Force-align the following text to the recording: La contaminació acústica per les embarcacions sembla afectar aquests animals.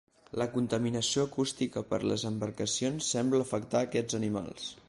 La 0.41 0.45
contaminació 0.53 1.25
acústica 1.29 1.85
per 1.93 2.01
les 2.13 2.25
embarcacions 2.31 3.13
sembla 3.17 3.47
afectar 3.49 3.87
aquests 3.87 4.23
animals. 4.25 4.71